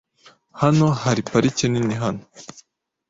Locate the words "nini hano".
1.67-2.23